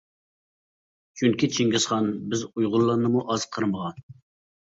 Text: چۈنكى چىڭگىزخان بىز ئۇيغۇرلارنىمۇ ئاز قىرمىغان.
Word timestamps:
چۈنكى 1.19 1.49
چىڭگىزخان 1.57 2.09
بىز 2.31 2.45
ئۇيغۇرلارنىمۇ 2.47 3.21
ئاز 3.35 3.45
قىرمىغان. 3.59 4.01